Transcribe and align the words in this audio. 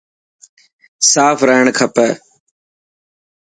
صاف 1.11 1.39
رهڻ 1.49 1.65
کپي. 1.79 2.09